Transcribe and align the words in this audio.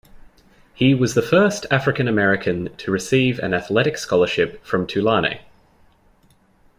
He 0.73 0.95
was 0.95 1.13
the 1.13 1.21
first 1.21 1.67
African 1.69 2.07
American 2.07 2.75
to 2.77 2.89
receive 2.89 3.37
an 3.37 3.53
athletic 3.53 3.99
scholarship 3.99 4.65
from 4.65 4.87
Tulane. 4.87 5.41